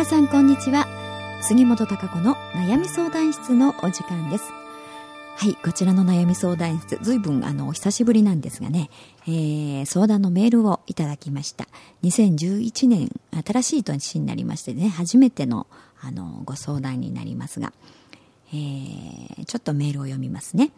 [0.00, 0.86] 皆さんこんにちは。
[1.42, 4.50] 杉本孝子の悩み相談室のお時間です。
[5.36, 8.88] はいこちらの悩み相談室ずいぶんあのお久しぶりなんですがね、
[9.26, 11.68] えー、相談のメールをいただきました。
[12.02, 13.10] 2011年
[13.46, 15.66] 新しい年になりましてね初めての
[16.00, 17.74] あのご相談になりますが、
[18.54, 20.70] えー、ちょっとメールを読みますね。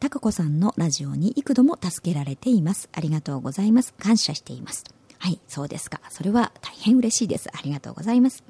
[0.00, 2.88] 高子さんのラジオに幾度も助けられています。
[2.92, 3.94] ありがとうございます。
[3.94, 4.82] 感謝しています。
[5.24, 6.02] はい、そうですか。
[6.10, 7.48] それは大変嬉しいです。
[7.50, 8.44] ありがとうございます。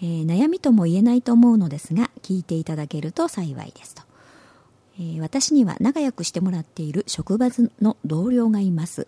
[0.00, 4.02] えー、悩みとも言えないと思うのですが、聞いていただけると幸いですと。
[4.98, 7.50] えー、私には仲良くしてもらっている職場
[7.80, 9.06] の同僚がいます。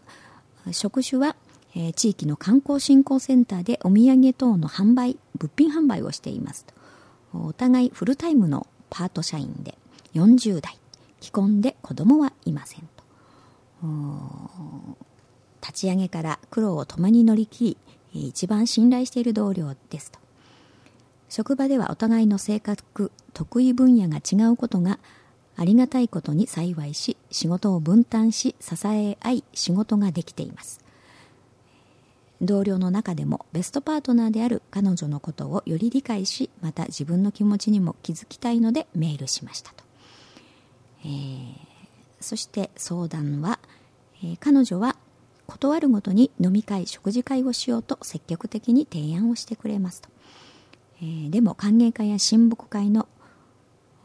[0.70, 1.34] 職種は、
[1.74, 6.74] えー、地域の観光振興センターでお土産等の販売、物品販売をしていますと。
[7.32, 9.76] お互いフルタイムのパート社員で
[10.14, 10.78] 40代、
[11.20, 12.88] 既婚で子供はいません
[13.82, 13.84] と。
[15.66, 17.78] 立ち上げから苦労を共に乗り切
[18.12, 20.18] り一番信頼している同僚ですと。
[21.30, 25.00] 職場ではお互いの性格得意分野が違うことが
[25.56, 30.84] ありがたいことに幸いし仕事を分担し支え合い仕事ができています。
[32.42, 39.84] 同僚の中でもベストパートナーである彼女のことをより理解しまた自分の気持ちにも気づきたいのでメールしましたと、
[41.04, 41.54] えー、
[42.20, 43.60] そして相談は、
[44.22, 44.96] えー、彼女は
[45.46, 50.08] 断るごとに飲み会食事会をしようと積極的に提案をしてくれますと、
[51.02, 53.08] えー、でも歓迎会や親睦会の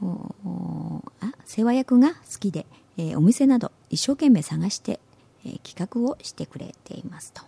[0.01, 2.65] あ世話役が好きで、
[2.97, 4.99] えー、お店など一生懸命探して、
[5.45, 7.43] えー、企画をしてくれていますと。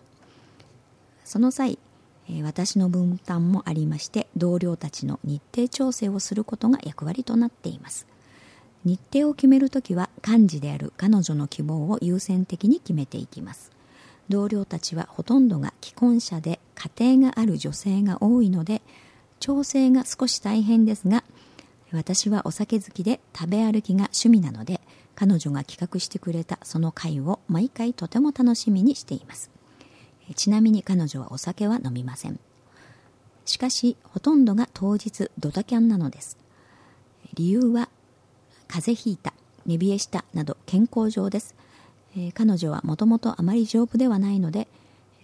[1.24, 1.78] その際、
[2.28, 8.06] え私の分担もありまして同僚たちの日程調整をすることが役割となっています。
[8.84, 13.70] 日程を決めるときは幹事である彼女の希望を優先的に決めていきます。
[14.28, 18.82] 同僚たちはほとんどが既婚者で家庭がある女性が多いので
[19.40, 21.24] 調整が少し大変ですが
[21.92, 24.80] 私はお酒好きで食べ歩きが趣味なので
[25.14, 29.50] 彼女が企画してくれたその会を毎回とても楽しみにしています。
[30.34, 32.40] ちなみに彼女はお酒は飲みません。
[33.44, 36.38] しかしほとんどが当日ドタキャンなのです。
[37.34, 37.88] 理由は
[38.68, 39.34] 風邪ひいた
[39.66, 41.54] 寝冷えしたなど健康上です。
[42.14, 44.68] えー、彼女はもともとあまり丈夫ではないので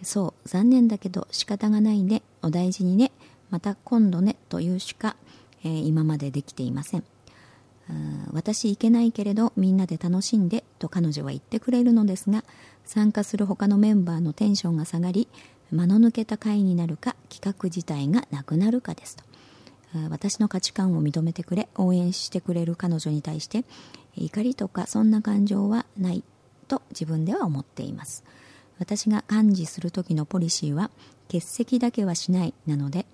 [0.01, 3.11] そう残念だけど仕方がないねお大事にね
[3.49, 5.15] また今度ねというしか、
[5.63, 7.03] えー、今までできていません。
[8.31, 12.43] 私行けないけれどみんなで楽しんでと彼女は言ってくれるのですが
[12.85, 15.27] 参加する他のメンバーのテンションが下がり
[15.71, 19.23] 間の抜けた会になるか企画自体がなくなるかですと。
[20.09, 23.65] 私の価値観を認めてくれ応援してくれる彼女に対して
[24.15, 26.23] 怒りとかそんな感情はない。
[26.69, 28.23] と自分では思っています。
[28.79, 30.89] 私が幹事する時のポリシーは
[31.27, 33.05] 欠席だけはしないなので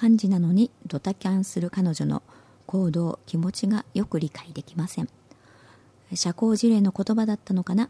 [0.00, 2.22] 幹事なのにドタキャンする彼女の
[2.66, 5.08] 行動気持ちがよく理解できません。
[6.14, 7.88] 社交辞令の言葉だったのかな？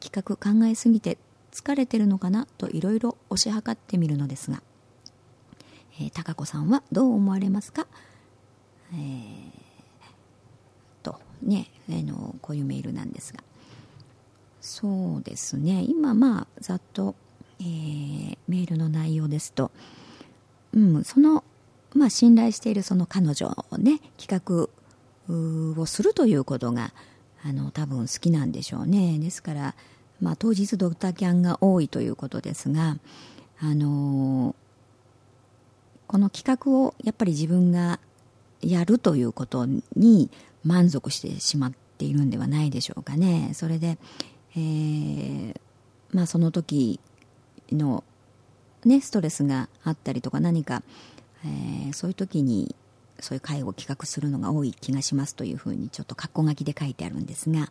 [0.00, 1.18] 企画考えすぎて
[1.52, 2.46] 疲れてるのかな？
[2.58, 4.62] といろいろ推し量ってみるのですが、
[6.00, 7.86] えー、高子さんはどう思われますか、
[8.92, 9.50] えー、
[11.02, 13.42] とね、えー、のこういうメールなんですが。
[14.60, 15.84] そうですね。
[15.88, 17.14] 今まあざっと、
[17.60, 19.70] えー、メールの内容ですと、
[20.74, 21.44] うん、その、
[21.94, 24.68] まあ、信頼しているその彼女をね企画
[25.80, 26.92] をするということが
[27.42, 29.18] あの多分好きなんでしょうね。
[29.18, 29.74] ですから、
[30.20, 32.98] まあ、当日ドクターキャンが多いということですが
[33.60, 34.54] あの
[36.06, 38.00] この企画をやっぱり自分が
[38.60, 39.66] やるということ
[39.96, 40.30] に
[40.64, 43.52] 満足してしまっているんではないでしょうかね。
[43.54, 43.98] それで
[44.56, 45.54] えー、
[46.12, 47.00] まあ、その時
[47.72, 48.04] の、
[48.84, 50.82] ね、ストレスがあったりとか何か、
[51.44, 52.74] えー、そういう時に
[53.20, 57.70] そういう会を企画するのが多い気がしますというふうにちょっと括弧書きで書いてあるんですが、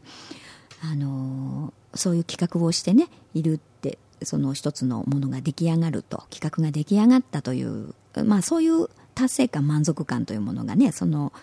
[0.84, 7.94] あのー、そういう企画をしてねいるってその一つのものが出来上がると企画が出来上がったという、
[8.26, 11.34] まあ、そういう達成感満足感というものがねその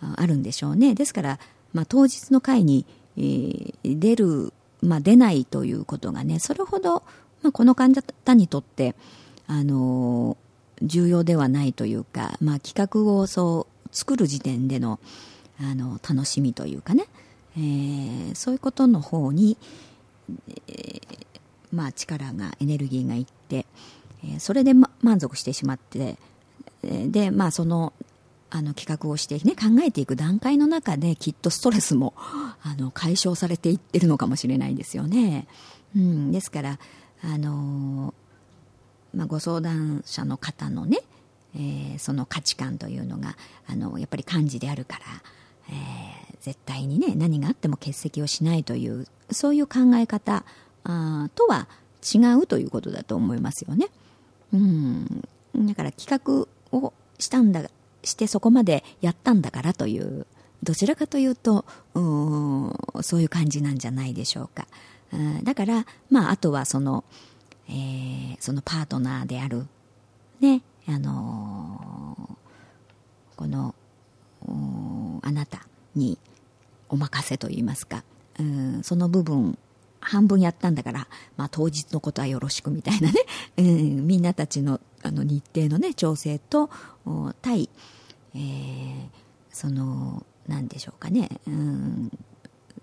[0.00, 0.94] あるんでしょうね。
[0.94, 1.38] ですから、
[1.72, 7.02] まあ、当日の会に、出るまあ、出ないということがねそれほど、
[7.42, 8.94] まあ、この患者にとって
[9.46, 10.36] あの
[10.82, 14.98] 重要ではないというか、まあ、企画をそう作る時点での
[15.62, 17.04] あの楽しみというかね、
[17.54, 19.58] えー、そういうことの方に、
[20.68, 21.00] えー、
[21.70, 23.66] まあ、力がエネルギーがいって、
[24.24, 26.16] えー、それで、ま、満足してしまって
[26.82, 27.92] で、まあ、その
[28.48, 32.14] あの企画をしてね考えていく段階の中できっとストレスも
[32.62, 35.46] あの解消されていってるのかもしれないですよね。
[35.96, 36.78] うん、ですから
[37.22, 38.14] あの、
[39.14, 40.98] まあ、ご相談者の方のね、
[41.54, 43.36] えー、その価値観というのが
[43.66, 45.04] あのやっぱり漢字であるから、
[45.68, 50.44] えー、絶対にね何があっても欠席をしないというそういう考え方
[50.84, 51.68] あとは
[52.02, 53.88] 違うということだと思いますよね。
[54.52, 57.68] うんだから企画をしたんだ
[58.02, 60.26] してそこまでやったんだからという
[60.62, 61.64] どちらかというと
[61.94, 64.66] うそういう感じなんじゃないでしょうか。
[65.12, 67.04] うだから、まあ、あとはその、
[67.68, 69.66] えー、そのパートナーである、
[70.40, 73.74] ね、あのー、この、
[75.22, 76.18] あなたに
[76.88, 78.04] お任せと言いますか、
[78.38, 79.58] うん、その部分、
[80.00, 83.20] 半分やったんだから、まあ、当日のことはよろしくみたいなね、
[83.58, 86.70] うん、みんなたちのあの日程のね、調整と、
[87.42, 87.70] 対、
[88.34, 89.08] えー、
[89.50, 92.10] その、なんでしょうかね、うん、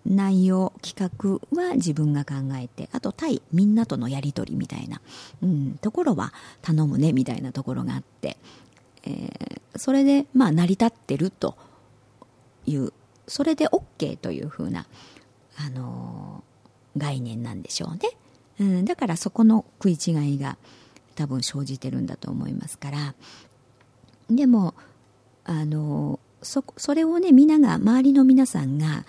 [0.06, 5.02] 内容企画は自分が考えてあと対みんなとのやり取りみたいな、
[5.44, 8.38] うん、ところは頼むねみたいなところがあって、
[9.04, 11.56] えー、それでまあ成り立ってると
[12.66, 12.94] いう
[13.28, 14.88] それで OK というふうな、
[15.58, 18.00] あのー、概念なんでしょうね、
[18.62, 20.58] うん、だからそこの食い違いが
[21.16, 23.16] 多分生じてるんだと思いますから。
[24.30, 24.74] でも
[25.46, 29.06] あのそそれをね皆が周りの皆さんが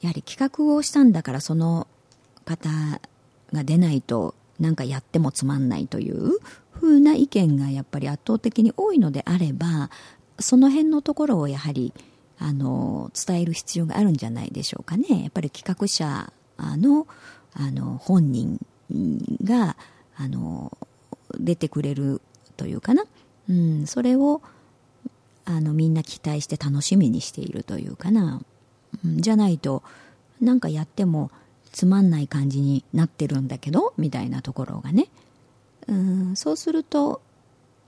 [0.00, 1.86] やはり企画をしたんだからその
[2.44, 2.70] 方
[3.52, 6.38] が出ないとなんかやってもつまんないという
[6.74, 9.90] 風な意見がやっぱり圧倒的に多いのであれば
[10.38, 11.92] その辺のところをやはり
[12.38, 15.22] あの伝える必要があるんじゃないでしょうかね。
[15.22, 16.32] やっぱり企画者
[16.76, 17.06] の
[17.54, 18.60] あの本人
[19.42, 19.76] が
[20.16, 20.76] あの
[21.38, 22.20] 出てくれる
[22.56, 23.04] というかな、
[23.48, 24.40] うん、それを
[25.48, 28.42] あのみんな期待して楽しみにしているというかな。
[29.04, 29.82] じゃないと
[30.40, 31.30] なんかやっても
[31.72, 35.08] つまんない感じになってるんだけどみたいなところがね。
[35.88, 37.22] うんそうすると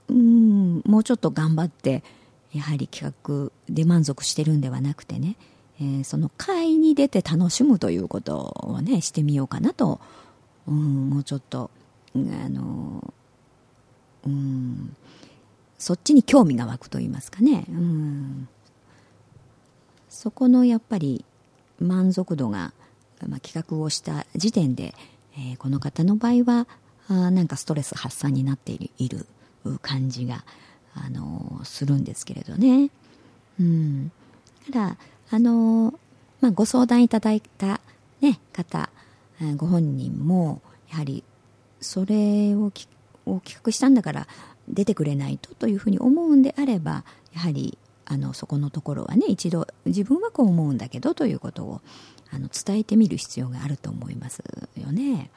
[0.09, 2.03] うんもうちょっと頑張って
[2.51, 5.35] やはり企画で満足してるんではなくてね、
[5.79, 10.01] えー、その会に出て楽しむということをねしてみようかなと、
[10.67, 11.69] うん、もうちょっと
[12.15, 13.13] あの
[14.25, 14.95] うん
[15.81, 18.47] そっちに興味が湧くと言いますかね、うん、
[20.09, 21.25] そこのやっぱり
[21.79, 22.71] 満足度が、
[23.27, 24.93] まあ、企画をした時点で、
[25.33, 26.67] えー、この方の場合は
[27.09, 29.25] あなんかストレス発散になっている
[29.81, 30.45] 感じが、
[30.93, 32.91] あのー、するんですけれどね。
[33.59, 34.11] うん、
[34.71, 34.97] ただ、
[35.31, 35.95] あのー、
[36.41, 37.81] まあ、ご相談いただいた、
[38.21, 38.89] ね、方、
[39.57, 41.23] ご本人もやはり
[41.79, 42.71] それを
[43.25, 44.27] を企画したんだから
[44.67, 47.03] 出てくれないとというふうに思うんであれば
[47.33, 51.81] やはりあのそこのところはね一度自分はこう思うんだけどということを
[52.31, 54.43] あの伝えてみる必要があると思います
[54.77, 55.29] よね。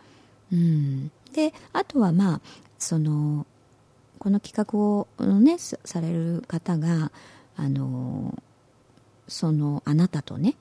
[0.53, 2.41] うん、であとはまあ
[2.79, 3.47] その
[4.19, 5.07] この企画を、
[5.41, 7.11] ね、される方が
[7.57, 8.43] あの
[9.29, 10.55] そのあなたとね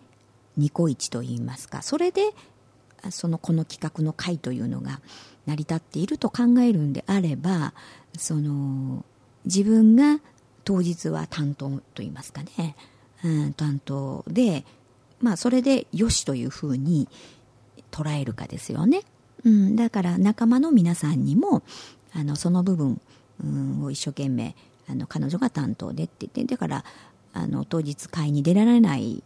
[0.58, 2.32] ニコイチと言いますかそれで
[3.10, 5.02] そのこの企画の会というのが
[5.46, 7.74] 成り立っていると考えるんであれば
[8.18, 9.04] その
[9.46, 10.20] 自分が
[10.64, 12.76] 当日は担当といいますかね、
[13.24, 14.64] うん、担当で、
[15.20, 17.10] まあ、それでよしというふうに
[17.92, 19.02] 捉えるかですよね。
[19.44, 21.64] うん、だから仲間の皆さんにも
[22.14, 23.02] あのその部分、
[23.84, 24.56] を一生懸命
[24.88, 26.86] あの彼女が担当でって言ってだから
[27.34, 29.24] あの当日会に出られない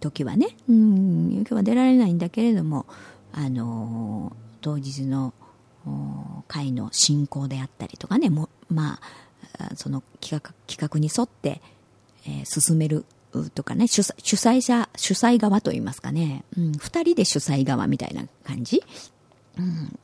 [0.00, 2.86] 時はね、うん、今日は出られないんだけれども
[3.32, 5.34] あの当日の
[6.48, 9.00] 会の進行であったりとかねもま
[9.58, 11.60] あその企画企画に沿って、
[12.26, 13.04] えー、進める
[13.54, 18.82] とかね主主催者主催側といいますかね、うん、2人で主催側みたいな感じ、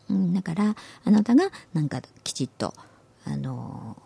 [0.08, 2.74] うん、だからあなたがなんかきちっと、
[3.24, 3.96] あの、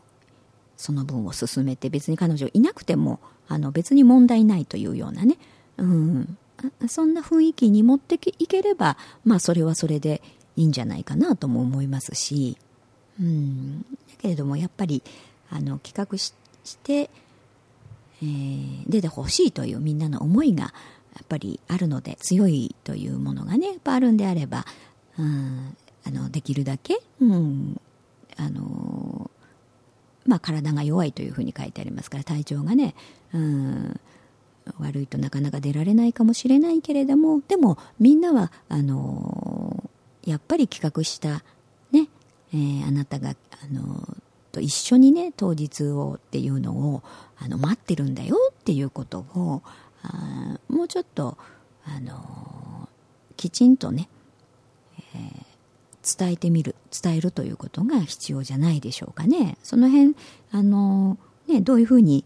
[0.77, 5.39] その分を進めて別に彼女いなくてもあの別に問題ないというようなね、
[5.77, 6.39] うん、
[6.89, 10.23] そんな雰囲気に持っていければまあそれはそれで
[10.57, 12.57] いいんじゃないかなとも思いますし、
[13.21, 13.87] うん、だ
[14.19, 15.03] けれどもやっぱり
[15.51, 17.11] あの企画しして、
[18.23, 20.71] えー、出てほしいというみんなの思いがや
[21.23, 24.65] っぱりあるので強いというものがねやっぱあるんであれば、
[25.19, 27.81] うん、あのできるだけ、うん
[28.37, 29.31] あの
[30.25, 32.95] まあ、体が弱いというふうに書いてありますから体調がね、
[33.35, 34.01] うん、
[34.79, 39.52] 悪いとなかなか出られないかもしれないけれどもでもみんなはあの
[40.25, 41.43] やっぱり企画した
[41.91, 42.09] ね、
[42.55, 43.35] えー、あなたがあ
[43.73, 44.17] の
[44.53, 47.03] と一緒にね当日をっていうのを
[47.39, 49.63] あの待ってるんだよっていうことを
[50.03, 51.39] あもうちょっと
[51.85, 52.89] あの
[53.37, 54.09] きちんとね、
[55.15, 59.57] えー、伝えてみる伝えるということが必要じゃないでしょうかね。
[59.63, 60.15] その辺
[60.53, 62.25] あの、ね、どういうふうに、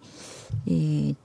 [0.67, 1.17] えー、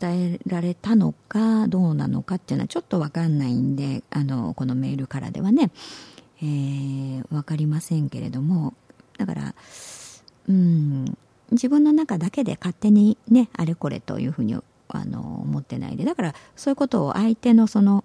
[0.00, 5.70] 伝えられたのかどうなのかっていうのはちょっと分かんないんであのこのメールからではね、
[6.42, 8.74] えー、分かりませんけれども
[9.18, 9.54] だから
[10.48, 11.16] うん
[11.52, 14.56] 自分の中だけで勝手にねあれこれというふうに
[14.88, 18.04] あの思ってないでだからそういうことを相手のその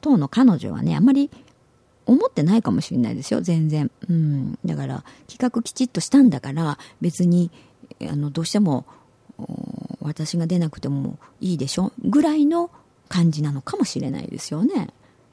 [0.00, 1.30] 当の彼女はねあんまり
[2.06, 7.50] 思ってないかもしれないですよ全然、うん、だから企画きちっとしたんだから別に
[8.02, 8.84] あのどうしても
[10.00, 12.70] 私が出なくてもいいでしょぐらいの
[13.08, 14.88] 感じなのかもしれないですよね。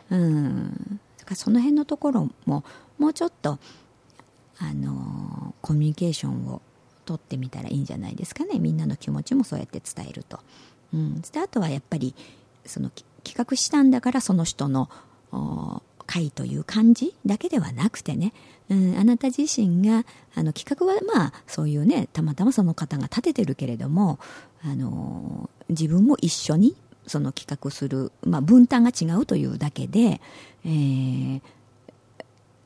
[0.10, 1.00] うん、
[1.36, 2.64] その辺のところも
[2.98, 3.60] もうちょっと
[4.58, 6.62] あのコミュニケーションを
[7.06, 8.60] 取ってみたらいいんじゃないですかね。
[8.60, 10.40] みんなの気持ちもそうやって伝えると。
[10.94, 12.14] うん、であとはやっぱり
[12.66, 12.92] その
[13.24, 14.90] 企画したんだからその人の
[16.06, 18.34] 会という感じだけではなくてね、
[18.70, 24.20] うん、あなた自身があの企画はまあそういうねたまたまその方が立ててるけれども
[24.64, 26.76] あの自分も一緒に
[27.08, 30.22] その企画する、まあ、分担が違うというだけで、
[30.66, 31.42] えー、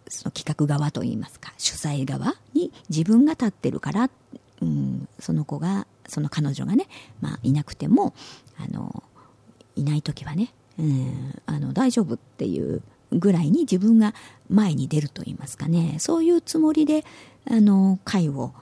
[0.08, 4.10] その企画側といいますか主催側に自分が立ってるから、
[4.62, 6.88] うん、その子がその彼女がね、
[7.22, 8.14] まあ、いなくても
[8.58, 9.04] あの
[9.76, 14.14] いない時はね、うん、あの大丈夫っていうぐらいに自分が
[14.50, 15.98] 前に出ると言いますかね。
[16.00, 17.04] そういうつもりで
[17.50, 18.54] あの会を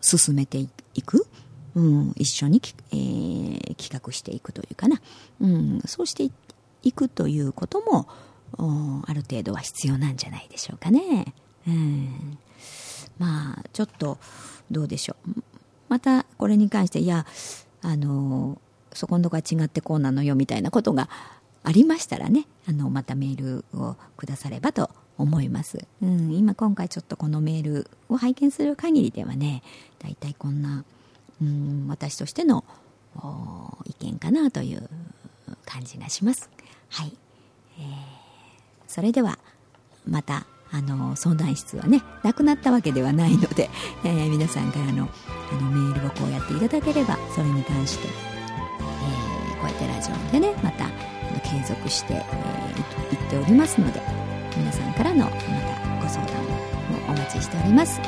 [0.00, 0.58] 進めて
[0.94, 1.26] いく、
[1.74, 2.60] うん、一緒に、
[2.92, 5.00] えー、企画していくというかな、
[5.40, 6.30] うん、そうして
[6.82, 8.08] いくということも
[9.06, 11.34] ある程度は必要なんじゃないでしょうかね。
[11.66, 12.38] うん、
[13.18, 14.18] まあちょっと
[14.70, 15.42] どうでしょう。
[15.88, 17.26] またこれに関していや
[17.82, 18.58] あの
[18.92, 21.08] そこのとこは違ってこうなのよみたいなことが
[21.64, 29.62] ありましたらねあのまたメールをくださればと思います、うん、今今回ちょっとこのメールを拝見する限りではね
[29.98, 30.84] だいたいこんな、
[31.42, 32.64] うん、私としての
[33.84, 34.88] 意見かなという
[35.66, 36.48] 感じがします
[36.90, 37.12] はい、
[37.78, 37.84] えー、
[38.86, 39.38] それでは
[40.08, 43.68] またあの相談室はねなくなったわけではないので、
[44.04, 45.08] えー、皆さんからの
[45.50, 50.86] あのメールをこうやっていただければそれに関して、えー、こうやってラジオでねまた
[51.42, 54.00] 継続して、えー、言っておりますので
[54.56, 55.36] 皆さんからのまた
[56.02, 58.00] ご相談をお待ちしております。